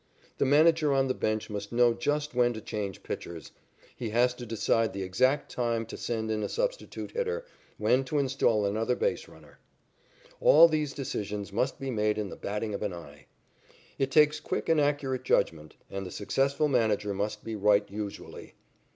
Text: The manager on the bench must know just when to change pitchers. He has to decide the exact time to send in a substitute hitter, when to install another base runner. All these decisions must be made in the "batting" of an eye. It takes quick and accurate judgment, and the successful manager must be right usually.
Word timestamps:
The 0.39 0.45
manager 0.45 0.91
on 0.91 1.07
the 1.07 1.13
bench 1.13 1.47
must 1.47 1.71
know 1.71 1.93
just 1.93 2.33
when 2.33 2.53
to 2.53 2.59
change 2.61 3.03
pitchers. 3.03 3.51
He 3.95 4.09
has 4.09 4.33
to 4.33 4.47
decide 4.47 4.93
the 4.93 5.03
exact 5.03 5.51
time 5.51 5.85
to 5.85 5.95
send 5.95 6.31
in 6.31 6.41
a 6.41 6.49
substitute 6.49 7.11
hitter, 7.11 7.45
when 7.77 8.03
to 8.05 8.17
install 8.17 8.65
another 8.65 8.95
base 8.95 9.27
runner. 9.27 9.59
All 10.39 10.67
these 10.67 10.93
decisions 10.95 11.53
must 11.53 11.79
be 11.79 11.91
made 11.91 12.17
in 12.17 12.29
the 12.29 12.35
"batting" 12.35 12.73
of 12.73 12.81
an 12.81 12.93
eye. 12.93 13.27
It 13.99 14.09
takes 14.09 14.39
quick 14.39 14.69
and 14.69 14.81
accurate 14.81 15.21
judgment, 15.21 15.75
and 15.87 16.03
the 16.03 16.09
successful 16.09 16.67
manager 16.67 17.13
must 17.13 17.43
be 17.43 17.55
right 17.55 17.87
usually. 17.87 18.55